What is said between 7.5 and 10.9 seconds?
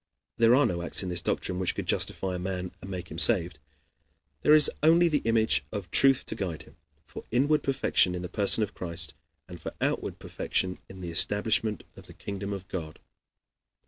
perfection in the person of Christ, and for outward perfection